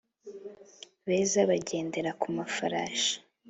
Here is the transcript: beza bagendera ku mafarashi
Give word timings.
beza 1.07 1.39
bagendera 1.49 2.11
ku 2.21 2.27
mafarashi 2.37 3.13